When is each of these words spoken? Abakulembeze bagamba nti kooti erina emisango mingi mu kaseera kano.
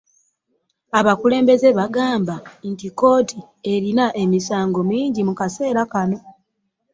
Abakulembeze 0.99 1.69
bagamba 1.79 2.35
nti 2.71 2.87
kooti 2.99 3.39
erina 3.73 4.05
emisango 4.23 4.79
mingi 4.91 5.21
mu 5.27 5.33
kaseera 5.39 5.81
kano. 5.91 6.17